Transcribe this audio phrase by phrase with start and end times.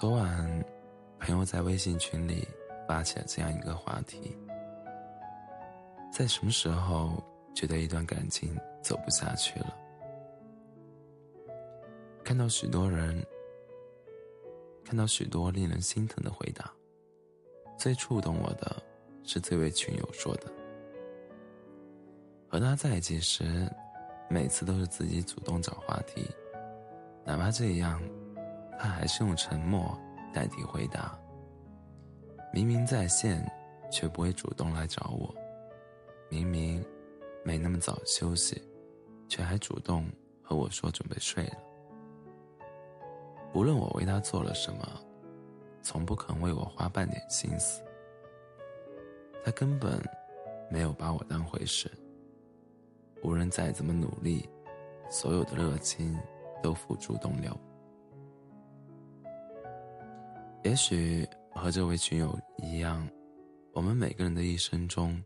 [0.00, 0.64] 昨晚，
[1.18, 2.48] 朋友在微信群里
[2.88, 4.34] 发起了这样一个话题：
[6.10, 7.22] 在什么时候
[7.54, 9.76] 觉得一段感情走不下去了？
[12.24, 13.22] 看到许多人，
[14.86, 16.72] 看到许多令人心疼的回答。
[17.76, 18.82] 最触动我的
[19.22, 20.50] 是这位群友说的
[22.48, 23.70] ：“和他在一起时，
[24.30, 26.26] 每次都是自己主动找话题，
[27.22, 28.00] 哪怕这样，
[28.82, 29.94] 他还是用沉默
[30.32, 31.14] 代替回答。
[32.50, 33.46] 明明在线，
[33.92, 35.28] 却不会主动来找我；
[36.30, 36.82] 明明
[37.44, 38.60] 没那么早休息，
[39.28, 40.10] 却还主动
[40.42, 41.58] 和我说准备睡了。
[43.52, 44.88] 无论我为他做了什么。”
[45.82, 47.82] 从不肯为我花半点心思，
[49.42, 49.98] 他根本
[50.70, 51.90] 没有把我当回事。
[53.22, 54.46] 无论再怎么努力，
[55.08, 56.20] 所有的热情
[56.62, 57.58] 都付诸东流。
[60.62, 63.08] 也许和这位群友一样，
[63.72, 65.22] 我们每个人的一生中，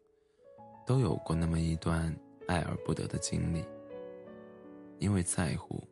[0.86, 2.14] 都有过那么一段
[2.46, 3.64] 爱而不得的经历。
[5.00, 5.82] 因为在乎，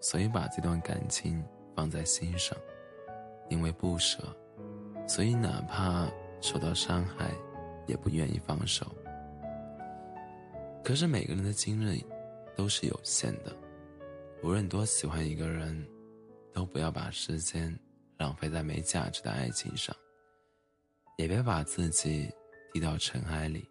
[0.00, 2.56] 所以把这段感情放在心上。
[3.48, 4.18] 因为不舍，
[5.06, 6.08] 所以哪怕
[6.40, 7.30] 受到伤害，
[7.86, 8.86] 也不愿意放手。
[10.82, 12.04] 可是每个人的精力
[12.56, 13.54] 都是有限的，
[14.42, 15.86] 无论多喜欢一个人，
[16.52, 17.72] 都不要把时间
[18.16, 19.94] 浪费在没价值的爱情上，
[21.18, 22.28] 也别把自己
[22.72, 23.68] 低到尘埃里，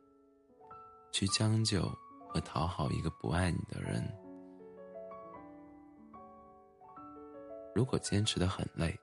[1.11, 1.81] 去将就
[2.29, 4.03] 和讨好一个不爱你的人。
[7.73, 8.97] 如果坚持的很累。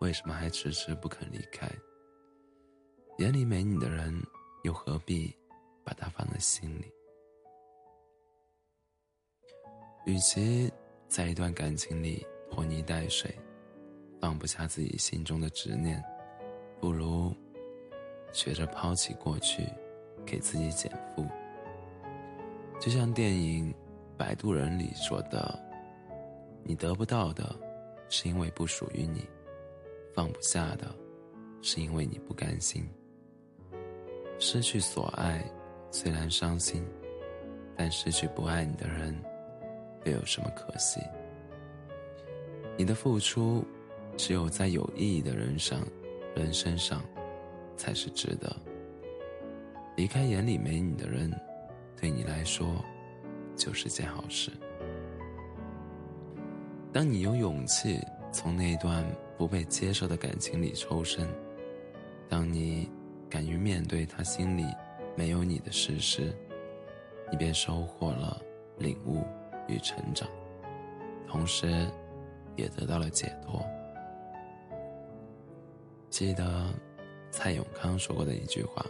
[0.00, 1.68] 为什么还迟迟不肯离开？
[3.18, 4.14] 眼里没你的人，
[4.62, 5.36] 又何必
[5.84, 6.88] 把他放在心里？
[10.06, 10.72] 与其
[11.08, 13.36] 在一段感情里拖泥带水，
[14.20, 16.02] 放不下自己心中的执念，
[16.80, 17.34] 不如
[18.32, 19.66] 学着抛弃过去，
[20.26, 21.26] 给自己减负。
[22.80, 23.72] 就像电影
[24.16, 25.58] 《摆渡人》里说的
[26.62, 27.54] ：“你得不到的，
[28.08, 29.26] 是因为不属于你。”
[30.14, 30.92] 放不下的，
[31.62, 32.88] 是因为你不甘心。
[34.40, 35.44] 失去所爱，
[35.92, 36.84] 虽然伤心，
[37.76, 39.16] 但失去不爱你的人，
[40.04, 41.00] 又有什么可惜？
[42.76, 43.64] 你的付出，
[44.18, 45.80] 只有在有意义的人上、
[46.34, 47.02] 人身上，
[47.74, 48.54] 才是值得。
[49.96, 51.32] 离开眼里没你的人，
[51.98, 52.84] 对你来说，
[53.56, 54.50] 就是件好事。
[56.92, 57.98] 当你有勇气
[58.30, 59.02] 从那段。
[59.38, 61.24] 不被接受的感情里抽身，
[62.28, 62.90] 当你
[63.30, 64.64] 敢于面对他心里
[65.14, 66.36] 没有你的事实，
[67.30, 68.42] 你便收获了
[68.78, 69.22] 领悟
[69.68, 70.28] 与成长，
[71.28, 71.86] 同时，
[72.56, 73.64] 也得到了解脱。
[76.18, 76.74] 记得
[77.30, 78.84] 蔡永康说过的一句话：“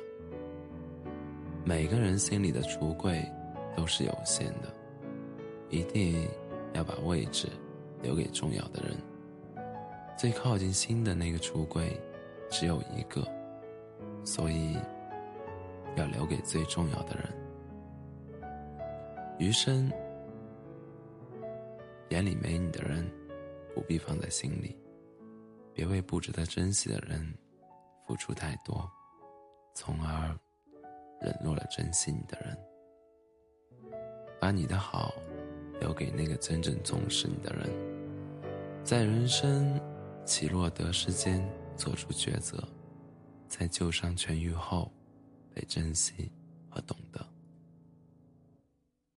[1.63, 3.23] 每个人心里的橱柜
[3.77, 4.75] 都是有限的，
[5.69, 6.27] 一定
[6.73, 7.47] 要把位置
[8.01, 8.97] 留给重要的人。”
[10.17, 12.01] 最靠近心的那个橱柜，
[12.49, 13.23] 只有一个，
[14.25, 14.75] 所以
[15.97, 17.29] 要留给最重要的人。
[19.39, 19.93] 余生，
[22.09, 23.07] 眼里没你的人，
[23.75, 24.75] 不必放在心里，
[25.79, 27.25] 别为不值得珍惜的人
[28.05, 28.91] 付出太多，
[29.77, 30.37] 从而
[31.21, 32.59] 冷落了珍惜你的人。
[34.41, 35.15] 把你的好
[35.81, 37.71] 留给那个真正重视你的人，
[38.83, 39.81] 在人生。
[40.25, 41.43] 起落得失间
[41.75, 42.63] 做出抉择，
[43.47, 44.93] 在旧伤痊愈后
[45.55, 46.31] 被珍惜
[46.69, 47.27] 和懂得。